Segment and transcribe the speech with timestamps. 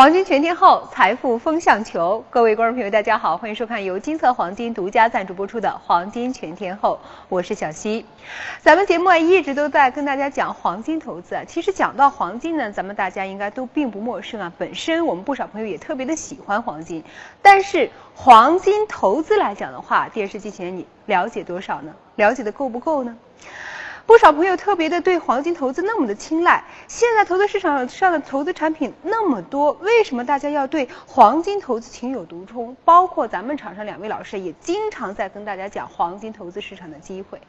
[0.00, 2.24] 黄金全天候，财富风向球。
[2.30, 6.98] 各位观众朋友，大家好，欢迎收看由金策黄金独家赞助播出的《黄金全天候》，
[7.28, 8.06] 我是小溪。
[8.62, 11.44] 咱们节目啊一直都在跟大家讲黄金投资啊。
[11.46, 14.50] 其实讲到黄金呢，咱们大家应该都并不陌生啊。
[14.56, 17.04] 本身我们不少朋友也特别的喜欢黄金，
[17.42, 21.92] 但是黄金投资来讲的话，电视机前你了解多少呢？
[22.16, 23.14] 了解的够不够呢？
[24.10, 32.76] 不少朋友特别的对黄金投资那么的青睐，现在投资市场上的投资产品那么多，为什么大家要对黄金投资情有独钟？
[32.84, 37.40] 包括咱们场上两位老师也经常在跟大家讲黄金投资市场的机会。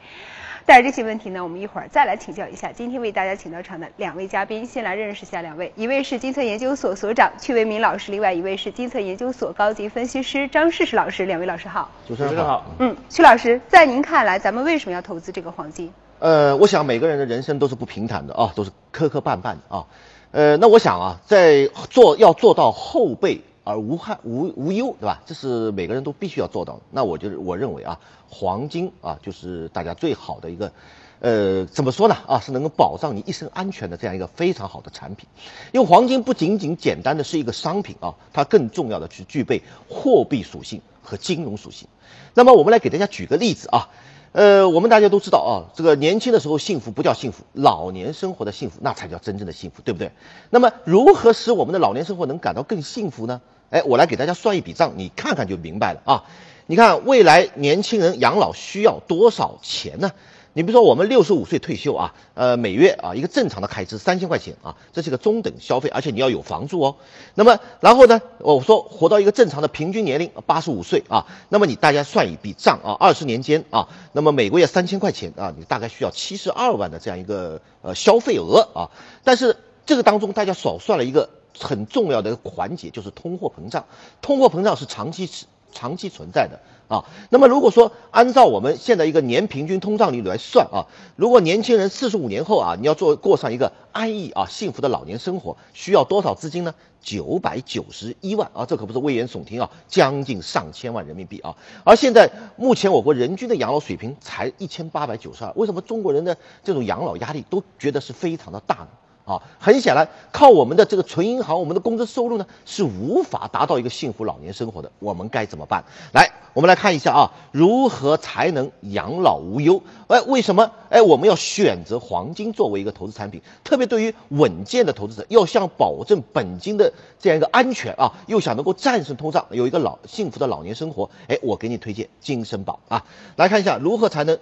[0.64, 4.64] 带着这些问题呢，我们一会儿再来请教一下今天为大家请到场的两位嘉宾。
[4.64, 11.26] 先来认识一下两位，一位是金策研究所所长曲为民老师，另外一位是金策研究所高级分析师张世世老师。
[11.26, 12.64] 两位老师好，主持人好。
[12.78, 15.92] 嗯，曲老师，在您看来，咱们为什么要投资这个黄金？
[16.22, 19.86] 呃，我想每个人的人生都是不平坦的啊，都是磕磕绊绊的啊。
[20.30, 25.20] 呃，那我想啊，在做要做到后备而无憾无无忧，对吧？
[25.26, 26.82] 这是每个人都必须要做到的。
[26.92, 30.70] 那我就是我认为啊，黄金啊，就是大家最好的一个，
[31.18, 32.16] 呃，怎么说呢？
[32.28, 35.28] 啊，是能够保障你一生安全的这样一个非常好的产品。
[35.72, 41.88] 因为黄金不仅仅简单的是一个商品啊，它更重要的是具备货币属性和金融属性。
[42.32, 43.88] 那么我们来给大家举个例子啊。
[44.32, 50.10] 呃，我们大家都知道啊，这个年轻的时候幸福不叫幸福，老年生活的幸福那才叫真正的幸福，对不对？
[50.48, 53.42] 那么如何使我们的老年生活能感到更幸福呢？
[53.68, 56.24] 哎，我来给大家算一笔账，你看看就明白了啊。
[56.66, 60.12] 你看未来年轻人养老需要多少钱呢？
[60.54, 66.96] 你比如说，我们六十五岁退休啊，呃，每月啊一个正常的开支三千块钱啊，这是一个中等消费，而且你要有房住哦。
[67.34, 78.90] 那么，然后呢，我说活到一个正常的平均年龄八十五岁啊，那么你大家算一笔账啊，二十年间啊，那么每个月三千块钱啊，你大概需要七十二万的这样一个呃消费额啊。
[79.24, 83.86] 但是这个当中大家少算了一个很重要的一个环节，就是通货膨胀。
[84.20, 85.30] 通货膨胀是长期
[85.72, 86.60] 长期存在的。
[86.92, 90.84] 啊，那么如果说按照我们现在一个年平均通胀率来算啊，
[91.16, 96.74] 如果年轻人四十五年后啊，你要做过上一个安逸啊幸福的老年生活，需要多少资金呢？
[97.00, 101.56] 九百九十一万啊，这可不是危言耸听啊，将近上千万人民币啊。
[101.82, 108.88] 而现在目前我国人均的养老水平才一千八百九十二，为什么中国人的这种养老压力都觉得是非常的大呢？
[109.32, 114.90] 啊，很显然，靠我们的这个纯银行，我们的工资收入呢，是无法达到一个幸福老年生活的。
[114.98, 115.84] 我们该怎么办？
[116.12, 119.82] 来，我们来看一下啊，如何才能养老无忧？
[120.08, 120.70] 哎，为什么？
[120.90, 131.08] 哎，我们要选择黄金作为一个投资产品，特别对于稳健的投资者，要想保证本金的这样一个安全啊，又想能够战胜通胀，有一个老幸福的老年生活。
[131.28, 133.04] 哎，我给你推荐金生宝啊，
[133.36, 134.38] 来看一下如何才能。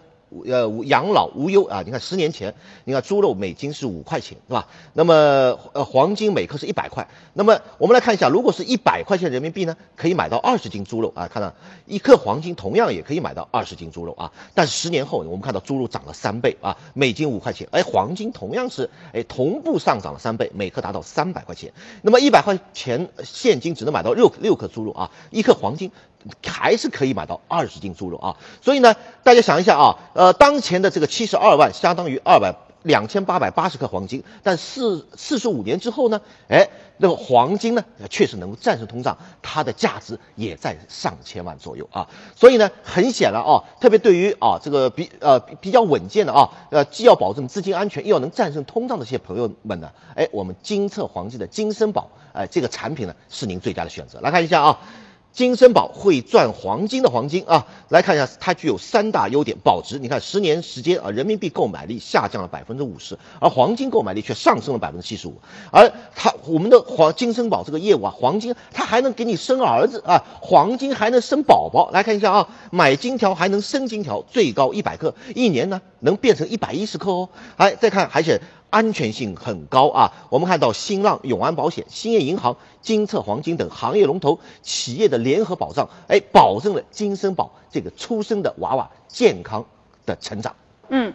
[0.47, 1.83] 呃，养老无忧啊！
[1.85, 2.55] 你看十年前，
[2.85, 4.69] 你看猪肉每斤是五块钱，是吧？
[4.93, 7.09] 那么呃，黄金每克是一百块。
[7.33, 11.27] 那么我们来看一下，如果是一百块钱人民币呢，可以买到二十斤猪肉啊。
[11.27, 11.53] 看到
[11.85, 14.33] 一克黄金同样也可以买到二十斤猪肉啊。
[14.55, 17.67] 但是十年后，我们看到猪肉涨了三倍啊，每斤五块钱。
[17.73, 21.73] 哎，黄金同样是哎同步上涨了三倍，每克达到三百块钱。
[22.03, 25.91] 那么一百块钱现金只能买到六六克猪肉啊，一克黄金。
[26.45, 54.79] 还是可以买到二十斤猪肉啊，所以呢，大家想一下啊，呃，当前的这个七十二万相当于二百两千八百八十克黄金，但四四十五年之后呢，哎，那个黄金呢确实能够战胜通胀，它的价值也在上千万左右啊，所以呢，很显然啊，特别对于啊这个比呃比较稳健的啊，呃既要保证资金安全，又要能战胜通胀的这些朋友们呢，哎，我们金策黄金的金生宝哎这个产品呢是您最佳的选择，来看一下啊。
[55.33, 59.99] 金生宝会赚黄金的黄金啊，来看一下，它具有三大优点：保值。
[59.99, 65.41] 你看十年时间啊，人民币购买力下降了百分之五十，而黄金购买力却上升了百分之七十五。
[65.71, 71.91] 而它我们的黄金生宝这个业务啊，黄金它还能给你生儿子啊，黄金还能生宝宝。
[71.93, 77.29] 来看一下啊，买金条还能生金条，最高一百克，一年呢能变成一百一十克哦。
[77.57, 78.41] 哎再看，而且。
[78.71, 80.13] 安全性很高啊！
[80.31, 89.67] 我们看到新浪、永安保险、兴业银行、金策黄金等行业龙头企业的联合保障，哎，保证了金生宝这个出生的娃娃健康
[90.07, 90.55] 的成长。
[90.93, 91.13] 嗯，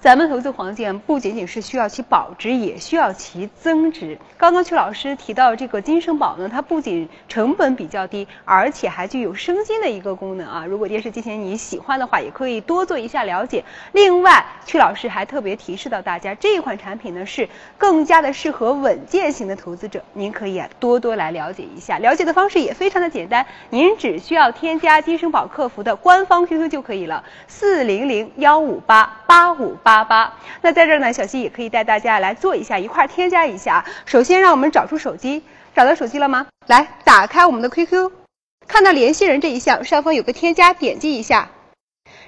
[0.00, 4.18] 咱们投资黄金不仅仅是需要其保值，也需要其增值。
[4.38, 10.64] 刚刚曲老师提到这个金生宝呢，它不仅成本比较低，而且还具有生金的一个功能啊。
[10.64, 13.62] 如果电视机前你喜欢的话，也可以多做一下了解。
[13.92, 17.46] 另外，曲老师还特别提示到大家，这一款产品呢是
[17.76, 21.98] 更加的适合稳健型的投资者，您可以啊多多来了解一下。
[21.98, 29.17] 了解的方式也非常的简单，您只需要添加金生宝客服的官方 QQ 就可以了，四零零幺五八。
[29.28, 30.32] 八五八八，
[30.62, 33.84] 那在这儿呢，小溪也可以带大家来做一下，一块添加一下。
[34.06, 35.42] 首先，让我们找出手机，
[35.74, 36.46] 找到手机了吗？
[36.66, 38.10] 来，打开我们的 QQ，
[38.66, 41.50] 看到联系人这一项，上方有个添加，点击一下，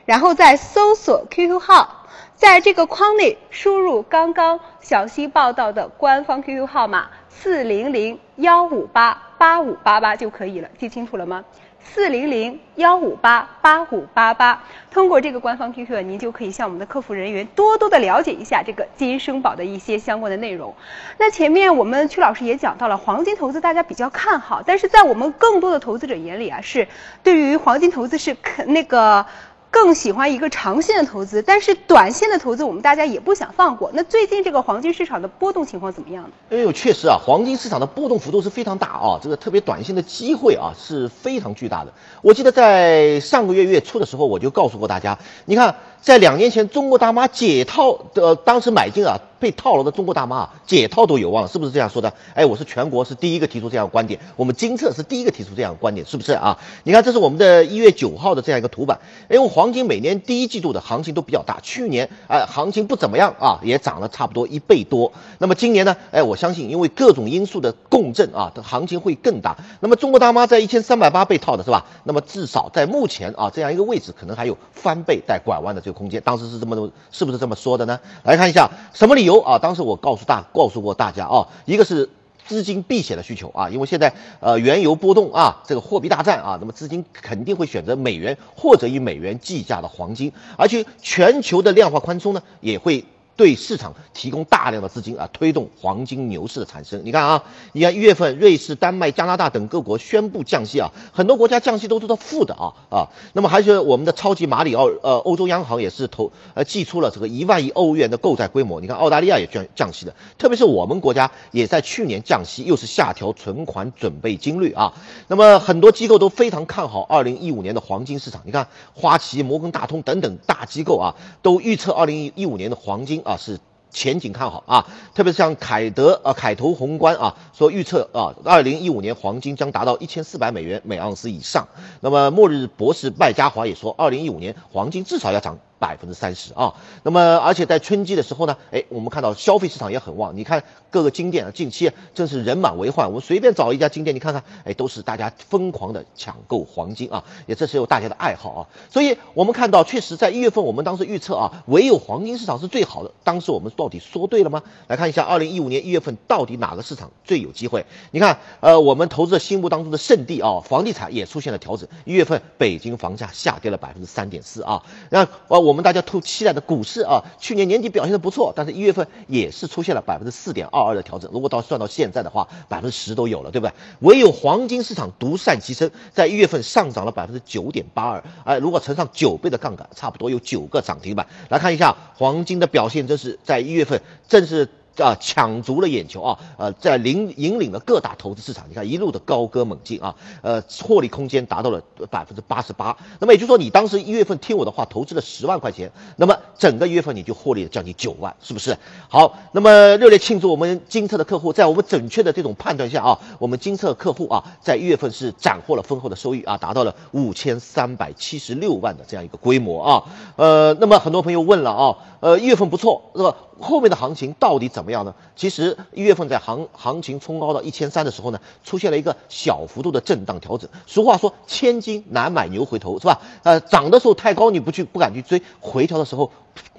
[0.04, 2.04] 然后再搜索 QQ 号，
[2.34, 11.46] 在这个框内输入刚刚小溪报道的官方 QQ 号码四零零幺五八八五八八就可以了，记清楚了吗？
[11.82, 20.74] 四零零幺五八八五八八，通过这个官方 QQ，您就可以向我们的客服人员多多的了解一下这个金生宝的一些相关的内容。
[21.18, 26.86] 那前面我们曲老师也讲到了，黄金投资大家比较看好，但是在我们更多的投资者眼里啊，是
[27.22, 29.26] 对于黄金投资是肯那个。
[29.70, 33.90] 更喜欢一个长线的投资，但是短线的投资我们大家也不想放过。
[33.94, 36.30] 那最近这个黄金市场的波动情况怎么样呢？
[36.50, 41.92] 哎呦，确实啊，黄金市场的波动幅度是非常大啊，这个特别短线的机会啊是非常巨大的。
[42.20, 45.74] 我记得在上个月月初的时候，我就告诉过大家，你看。
[46.00, 52.14] 在两年前，中国大妈解套的当时买进啊，被套牢的中国大妈啊，解套都有望了，是不是这样说的？
[52.34, 56.58] 哎，我是全国是第一个提出这样的观点，我们金策是第一个提出这样的观点，是不是啊？
[56.84, 58.98] 你看，这是我们的一月九号的这样一个图版，
[59.28, 65.12] 因为黄金每年第一季度的行情都比较大，去年哎行情不怎么样啊，也涨了差不多一倍多。
[65.36, 65.94] 那么今年呢？
[66.12, 69.58] 哎，我相信因为各种因素的共振啊，行情会更大。
[69.80, 71.84] 那么中国大妈在一千三百八被套的是吧？
[72.04, 75.89] 那么至少在目前啊这样一个位置，可能还有翻倍带拐弯的这。
[75.92, 78.00] 空间当时是这么是不是这么说的呢？
[78.22, 79.58] 来看一下什么理由啊？
[79.58, 82.08] 当时我告诉大告诉过大家啊，一个是
[82.46, 93.04] 资金避险的需求啊，因为现在呃原油波动啊，这个货币大战啊，那么资金肯定会选择美元或者以美元计价的黄金，而且全球的量化宽松呢也会。
[93.40, 97.00] 对市场提供大量的资金啊，推动黄金牛市的产生。
[97.06, 97.42] 你看啊，
[97.72, 103.08] 你看一月份，瑞士、丹麦、加拿大等各国宣布降息啊，很多国家降息都是到负的啊啊。
[103.32, 108.78] 那么还是我们的超级马里奥，呃，欧洲央行也是投呃寄出了这个一万亿欧元的购债规模。
[108.78, 114.92] 你看澳大利亚也降降息的，特别是我们国家也在去年降息，又是下调存款准备金率啊。
[115.28, 118.42] 那么很多机构都非常看好二零一五年的黄金市场。
[118.44, 123.22] 你看花旗、摩根大通等等大机构啊，都预测二零一五年的黄金。
[123.30, 123.58] 啊是
[123.90, 131.68] 前景看好啊，特别是像凯德啊、凯投宏观啊，说预测啊，二零一五年黄金将达到一千四百美元每盎司以上。
[132.00, 135.58] 那么末日博士麦加华也说，二零一五年黄金至少要涨。
[135.80, 140.36] 百分之三十啊，那么而且在春季的时候呢，哎，我们看到消费市场也很旺。
[140.36, 143.08] 你看各个金店啊，近期真是人满为患。
[143.08, 148.60] 我们随便找一家金店，你看看，哎，都是大家疯狂的抢购黄金啊，也这是有大家的爱好啊。
[148.90, 153.10] 所以我们看到，确实在一月份，我们当时预测啊，唯有黄金市场是最好的。
[153.24, 154.62] 当时我们到底说对了吗？
[154.86, 157.86] 来看一下二零一五年一月份到底哪个市场最有机会？
[158.10, 161.88] 你看，呃，我们投资者心目当中的圣地啊，房地产也出现了调整。
[162.04, 165.69] 一月份北京房价下跌了百分之三点四啊，那呃。
[165.69, 171.30] 我我们大家都期待的股市啊，去年年底表现的不错，但是一月份也是出现了百分之四点二二的调整。
[171.32, 173.72] 如果到算到现在的话，百分之十都有了，对不对？
[174.00, 181.28] 唯有黄金市场独善其身，在一月份上涨了百分之九点八二，哎，如果乘上九倍的杠杆，差不多有九个涨停板。
[181.50, 184.68] 来看一下黄金的表现，真是在一月份正是。
[185.00, 186.38] 啊，抢足了眼球啊！
[186.56, 190.14] 呃，在领引领了各大投资市场，你看一路的高歌猛进啊！
[190.42, 192.96] 呃，获利空间达到了百分之八十八。
[193.18, 198.76] 那么也就是说，你当时一月份听我的话，投资了十万块钱，那么整个一月份你就获利了将近九万，是不是？
[199.08, 210.04] 好，那么热烈庆祝我们金策的客户，在我们准确的这种判断下啊，我们金策客户啊，在一月份是斩获了丰厚的收益啊，达到了五千三百七十六万的这样一个规模啊。
[210.36, 213.34] 呃，那么很多朋友问了啊，呃，一月份不错，那么？
[213.62, 215.14] 后面的行情到底怎么样呢？
[215.36, 220.68] 其实一月份在行行情冲高到一千三的时候呢，出现了一个小幅度的震荡调整。
[220.86, 223.20] 俗话说，千金难买牛回头，是吧？
[223.42, 226.30] 呃，涨的时候太高，你不去不敢去追，回调的时候。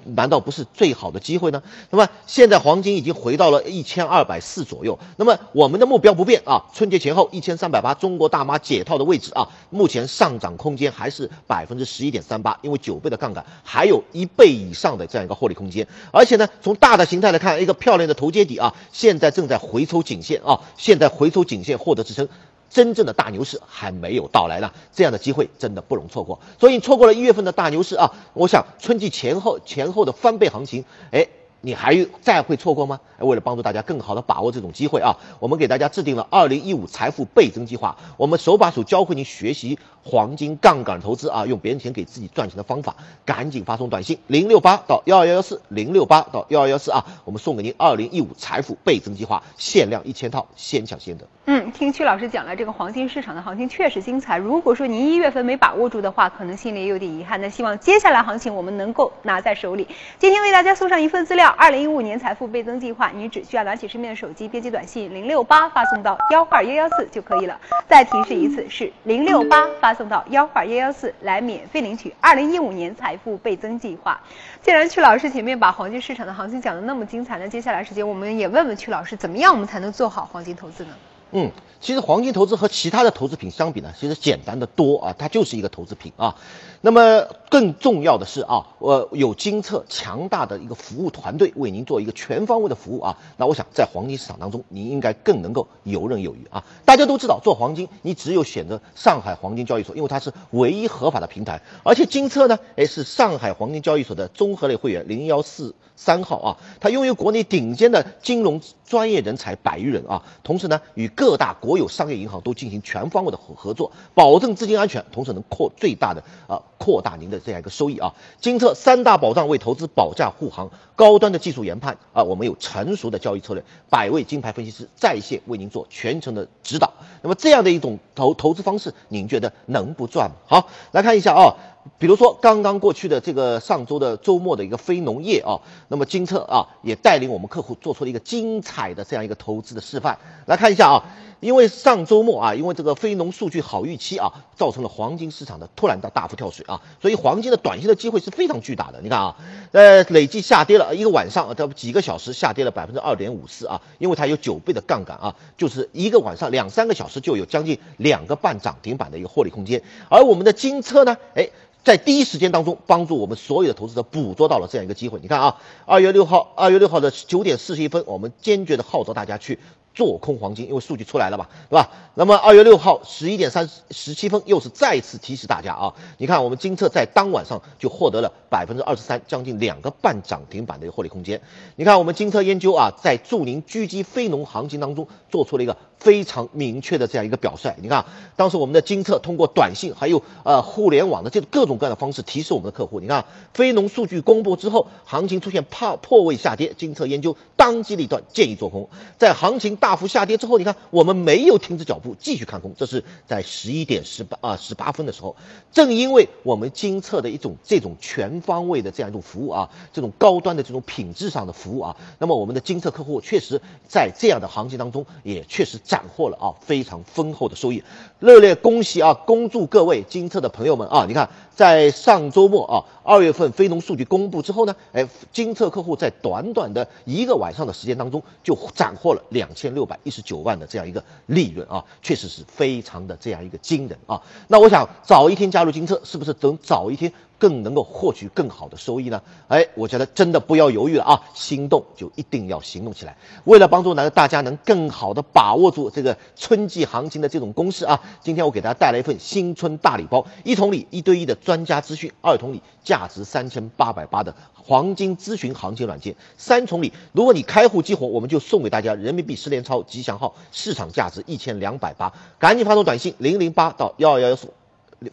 [0.04, 1.62] 难道不是最好的机会呢？
[1.90, 15.86] 那么现在黄金已经回到了一千二百四左右，那么我们的目标不变啊，春节前后一千三百八，中国大妈解套的位置啊，目前上涨空间还是百分之十一点三八，因为九倍的杠杆，还有一倍以上的这样一个获利空间。
[16.10, 22.28] 而且呢，从大的形态来看，一个漂亮的头肩底啊，现在正在回抽颈线啊，现在回抽颈线获得支撑。
[22.72, 26.40] 真正的大牛市还没有到来呢，这样的机会真的不容错过。
[26.58, 31.28] 所以错过了一月份的大牛市啊，我想春季前后前后的翻倍行情，哎。
[31.62, 33.00] 你还再会错过吗？
[33.18, 37.96] 为了帮助大家更好的把握这种机会啊，我们给大家制定了二零一五财富倍增计划。
[38.16, 42.96] 我们手把手教会您学习黄金杠杆投资啊，用别人钱给自己赚钱的方法。
[43.24, 51.24] 赶紧发送短信零六八到幺二幺幺四零六八到幺二幺四啊，我们送给您二零一五财富倍增计划，限量一千套，先抢先得。
[51.44, 54.36] 嗯，听曲老师讲了，这个黄金市场的行情确实精彩。
[54.36, 57.40] 如果说您一月份没把握住的话，可能心里也有点遗憾。
[57.40, 59.86] 那希望接下来行情我们能够拿在手里。
[60.18, 61.51] 今天为大家送上一份资料。
[61.52, 67.58] 二零一五年财富倍增计划，你只需要拿起身边的手机，编辑短信零六八发送到幺二幺幺四就可以了。
[67.88, 74.20] 再提示一次，是零六八发送到幺二幺幺四来免费领取二零一五年财富倍增计划。
[74.62, 80.90] 既然曲老师前面把黄金市场的行情讲的那么精彩，那接下来时间我们也问问曲老师，怎么样我们才能做好黄金投资呢？
[81.34, 86.36] 嗯，其实黄金投资和其他的投资品相比呢，其实简单的多啊，它就是一个投资品啊。
[86.84, 93.16] 那么更重要的是啊，我有金策强大的一个服务团队为您做一个全方位的服务啊。
[93.36, 96.64] 那我想在黄金市场当中，您应该更能够游刃有余啊。
[96.84, 116.60] 大家都知道做黄金，你只有选择上海黄金交易所，因为它是唯一合法的平台，而且金策呢，哎是上海黄金交易所的综合类会员零幺四三号啊，它拥有国内顶尖的金融专业人才百余人啊，同时呢与各大国有商业银行都进行全方位的合合作，保证资金安全，同时能扩最大的啊。
[116.82, 118.12] 扩大您的这样一个收益啊！
[118.40, 126.92] 金策三大保障为投资保驾护航，高端的技术研判啊，我们有成熟的交易策略，百位金牌分析师在线为您做全程的指导。
[127.22, 130.36] 那么这样的一种投投资方式，您觉得能不赚吗？
[130.48, 131.54] 好，来看一下啊。
[131.98, 140.18] 比如说刚刚过去的这个上周的周末的一个非农业啊，那么金策啊也带领我们客户做出了一个精彩的这样一个投资的示范。
[140.46, 141.04] 来看一下啊，
[141.42, 149.00] 因为上周末啊，因为这个非农数据好预期啊，造成了黄金市场的突然的大幅跳水啊，所以黄金的短线的机会是非常巨大的。
[149.02, 149.36] 你看啊，
[149.72, 159.82] 呃，累计下跌了一个晚上，它几个小时下跌了百分之二点五四啊，因为它有九倍的杠杆啊，就是一个晚上两三个小时就有将近两个半涨停板的一个获利空间。
[160.08, 161.50] 而我们的金车呢，哎。
[161.84, 165.18] 在第一时间当中，帮助我们所有的投资者捕捉到了这样一个机会。
[165.20, 169.58] 你看啊，二月六号，二月六号的九点四十一分，我们坚决的号召大家去。
[169.94, 171.90] 做空黄金，因为数据出来了嘛，对吧？
[172.14, 175.94] 那么二月六号十一点三十七分，又是再次提示大家啊！
[176.18, 181.40] 你看，我们金策在当晚上就获得了百分之二十三，将近两个半涨停板的一个获利空间。
[181.76, 187.74] 你看，我们金策研究啊，在助您狙击非农行情当中，做出了一个非常明确的这样一个表率。
[187.80, 188.04] 你看，
[188.36, 193.00] 当时我们的金策通过短信还有呃互联网的这各种各样的方式提示我们的客户。
[193.00, 199.78] 你看，非农数据公布之后，行情出现破破位下跌，金策研究当机立断建议做空，在行情。
[199.82, 202.72] 大幅下跌之后，你看我们没有停止脚步，继续看空。
[202.78, 205.34] 这是在十一点十八啊十八分的时候，
[205.72, 217.82] 正因为我们金策的一种这种全方位的这样一种服务啊，这种高端的这种品质上的服务啊，那么我们的金策客户确实在这样的行情当中也确实斩获了啊非常丰厚的收益。
[218.20, 221.06] 热烈恭喜啊，恭祝各位金策的朋友们啊！
[221.08, 229.71] 你看，在上周末啊，二月份非农数据公布之后呢，哎，金策客户在短短的一个晚上的时间当中就斩获了两千。
[229.74, 234.22] 六百一十九万的这样一个利润啊，确实是非常的这样一个惊人啊。
[234.48, 239.20] 那我想早一天加入金策，是不是等早一天更能够获取更好的收益呢？
[239.48, 243.16] 哎，我觉得真的不要犹豫了啊，心动就一定要行动起来。
[243.42, 254.32] 为了帮助呢大家能更好的把握住这个春季行情的这种公式啊，今天我给大家带来一份新春大礼包：一桶里一对一的专家资讯，二桶里价值三千八百八的。
[254.64, 264.46] 黄金咨询行情软件三重礼，如果你开户激活，我们就送给大家人民币十连钞吉祥号，市场价值一千两百八，赶紧发送短信零零八到幺二幺幺四。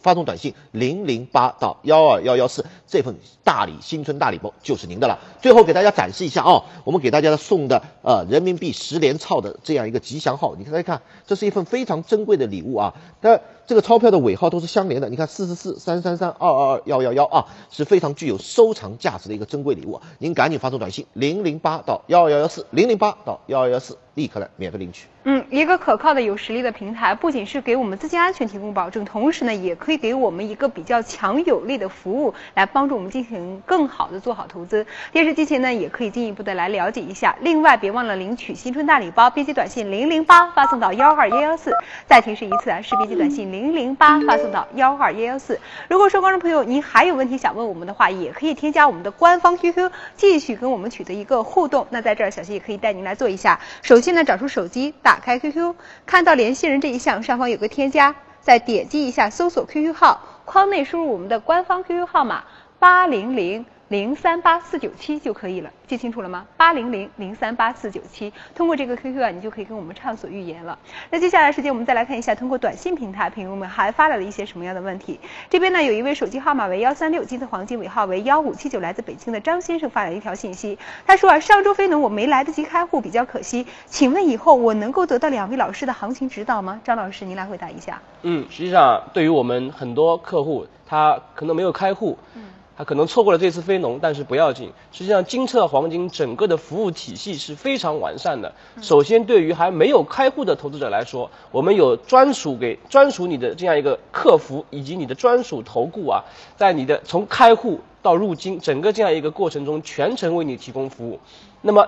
[0.02, 5.18] 发送短信零零八到幺二幺幺四，这份大礼新春大礼包就是您的了。
[5.40, 12.94] 最后给大家展示一下啊，我们给大家送的呃人民币十连钞的这样一个吉祥号，你看看，这是一份非常珍贵的礼物啊。
[13.20, 20.00] 它这个钞票的尾号都是相连的，你看四四四三三三二二二幺幺幺啊，是非常具有收藏价值的一个珍贵礼物。
[20.18, 23.96] 您赶紧发送短信零零八到幺二幺幺四零零八到幺二幺四。
[24.20, 25.06] 立刻来免费领取。
[25.24, 34.86] 嗯，一个可靠的、有实力的平台，不仅是给我们资金安全提供保证，同时呢，也可以给我们一个比较强有力的服务，来帮助我们进行更好的做好投资。
[35.12, 37.34] 电视机前呢，也可以进一步的来了解一下。
[37.40, 41.70] 另外，别忘了领取新春大礼包，编辑短信零零八发送到幺二幺幺四。
[42.06, 45.58] 再提示一次啊，是编辑短信零零八发送到幺二幺幺四。
[45.88, 51.86] 如果说观众朋友您还有问题想问我们的话，也可以添加我们的官方 QQ，继续跟我们取得一个互动。
[51.90, 53.60] 那在这儿，小溪也可以带您来做一下。
[53.82, 62.42] 首先现在，找出手机，打开 QQ，看到联系人这一项上方有个添加，再点击一下搜索 QQ 号，框内输入我们的官方 QQ 号码
[62.80, 63.64] 八零零。
[63.90, 66.46] 零三八四九七就可以了，记清楚了吗？
[66.56, 70.78] 八零零零三八四九七，通过这个 QQ 啊，你就可以跟我们畅所欲言了。
[71.10, 75.18] 那接下来时间，我们再来看一下，通过短信平台，朋友们还发来了一些什么样的问题？
[75.48, 86.80] 这边呢，有一位手机号码为幺三六，金色黄金尾号为幺五七九，来自北京的张先生发来一条信息，他说啊，上周飞农我没来得及开户，比较可惜，请问以后我能够得到两位老师的行情指导吗？
[86.84, 88.00] 张老师，您来回答一下。
[88.22, 92.16] 嗯，实际上对于我们很多客户，他可能没有开户。
[92.36, 92.44] 嗯。
[92.80, 94.72] 他可能错过了这次非农，但是不要紧。
[94.90, 98.54] 实际上，金策黄金整个的服务体系是非常完善的。
[98.80, 106.24] 首先，对于还没有开户的投资者来说，我们有专属给专属你的这样一个客服，以及你的专属投顾啊，
[106.56, 111.20] 在你的从开户到入金整个这样一个过程中，全程为你提供服务。
[111.60, 111.86] 那么，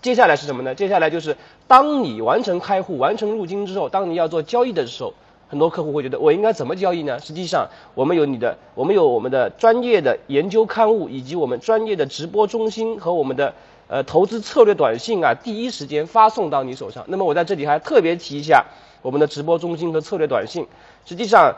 [0.00, 0.74] 接下来是什么呢？
[0.74, 1.36] 接下来就是
[1.68, 5.12] 当你完成开户、完成入金之后，当你要做交易的时候。
[5.50, 7.18] 很多客户会觉得我应该怎么交易呢？
[7.18, 13.52] 实际上，我们有你的，我们有我们的专业的研究刊物，以及我们专业的直播中心和我们的
[13.88, 17.04] 呃投资策略短信啊，第一时间发送到你手上。
[17.08, 18.64] 那么我在这里还特别提一下
[19.02, 20.64] 我们的直播中心和策略短信。
[21.04, 21.52] 实际上，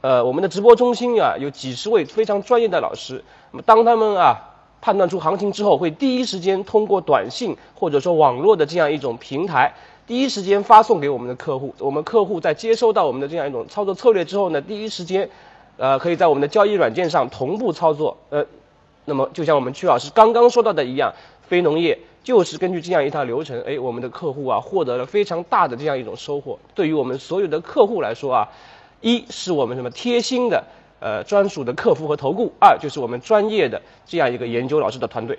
[0.00, 3.22] 呃，我们的直播中心啊，有几十位非常专业的老师。
[3.52, 4.36] 那么当他们啊
[4.80, 9.72] 判断出行情之后，会第一时间通过短信或者说网络的这样一种平台。
[10.06, 15.28] 第一时间发送给我们的客户，我们客户在接收到我们的这样一种操作策略之后呢，第一时间，
[15.76, 18.16] 呃，可以在我们的交易软件上同步操作。
[18.30, 18.46] 呃，
[19.04, 21.12] 那么就像我们曲老师刚刚说到的一样，
[21.48, 26.56] 非农业就是根据这样一套流程，哎，我们的客户啊获得了非常大的这样一种收获。
[26.76, 28.48] 对于我们所有的客户来说啊，
[29.00, 30.62] 一是我们什么贴心的
[31.00, 35.36] 呃专属的客服和投顾，二就是我们专业的这样一个研究老师的团队。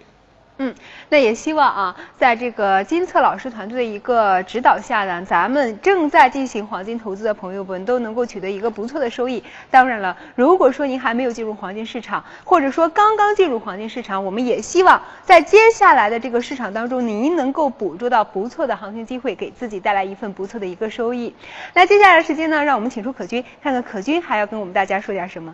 [0.60, 0.74] 嗯，
[1.10, 9.44] 那也希望啊，在这个金策老师团队的一个指导下呢，咱们正在进行黄金投资的朋友们都能够取得一个不错的收益。
[9.70, 21.36] 当然了，如果说您还没有进入黄金市场，或者说刚刚进入黄金市场，我们也希望在接下来的这个市场当中，您能够捕捉到不错的行情机会，给自己带来一份不错的一个收益。
[21.76, 25.54] 那接下来的时间呢，让我们请出可君，看看可君还要跟我们大家说点什么。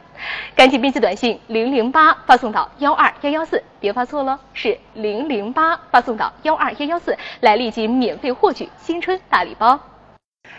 [0.55, 9.79] 赶紧编辑短信零零八发送到幺二幺幺四，别发错了，是零零八发送到幺二幺幺四，来立即免费获取新春大礼包。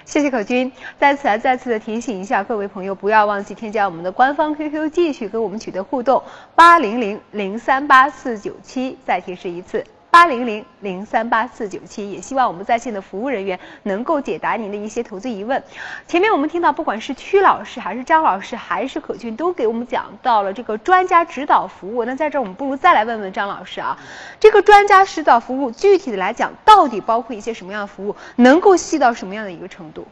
[0.04, 6.22] 谢谢可君，在此啊再次的提醒一下各位朋友，不要忘记添加我们的官方 QQ，继续跟我们取得互动，
[6.56, 9.84] 八零零零三八四九七，再提示一次。
[10.12, 15.64] 八零零零三八四九七，也希望我们在线的服务人员能够解答您的一些投资疑问。
[16.06, 22.04] 前面我们听到，不管是曲老师还是张老师还是可俊，都给我们讲到了这个专家指导服务。
[22.04, 23.98] 那在这儿，我们不如再来问问张老师啊，
[24.38, 30.06] 这个专家指导服务具体的来讲，到底包括一些什么样的服务，能够细到什么样的一个程度？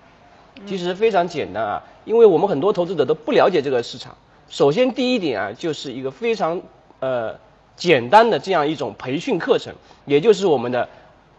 [0.65, 4.17] 其实非常简单啊，因为我们很多投资者都不了解这个市场。
[4.49, 6.63] 首先第一点啊，就是一个非常
[7.01, 7.39] 呃。
[7.81, 9.73] 简单的这样一种培训课程，
[10.05, 10.87] 也就是我们的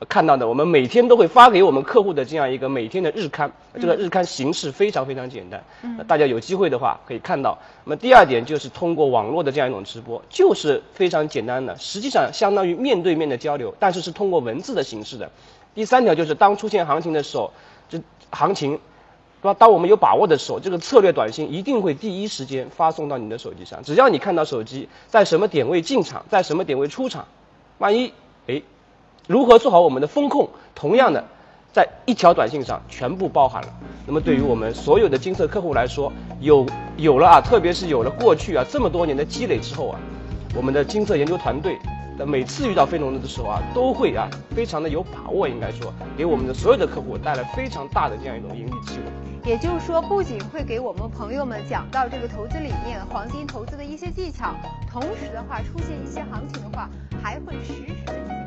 [0.10, 3.52] 看到的，我们每天都会发给我们客户的这样一个每天的日刊。
[3.80, 5.64] 这个日刊形式非常非常简单，
[6.08, 7.56] 大家有机会的话可以看到。
[7.86, 15.30] 那么第二点就是通过网络的这样一种直播，就是非常简单的，实际上相当于面对面的交流，但是是通过文字的形式的。
[15.76, 17.54] 第三条就是当出现行情的时候，
[17.88, 18.02] 这
[18.32, 18.80] 行情。
[19.42, 19.56] 对吧？
[19.58, 23.82] 当我们有把握的时候，这个策略短信一定会第一时间发送到你的手机上。
[23.84, 27.26] 只要你看到手机在什么点位进场，在什么点位出场，
[27.80, 28.14] 万一
[28.48, 28.62] 哎，
[29.28, 31.26] 如何做好我们的风控，同样的，
[31.74, 33.70] 在一条短信上全部包含了。
[34.06, 36.66] 那么对于我们所有的金色客户来说，有
[36.98, 40.00] 有了啊，特别是有了过去啊这么多年的积累之后啊，
[40.56, 41.78] 我们的金色研究团队。
[42.26, 49.50] 每次遇到非农的时候啊，都会啊非常的有把握，应该说给我们的所有的客户带来非常大的这样一种盈利机会。
[49.50, 54.54] 也就是说，不仅会给我们朋友们讲到这个投资理念、黄金投资的一些技巧，
[54.92, 56.90] 同时的话，出现一些行情的话，
[57.24, 58.41] 还会实时。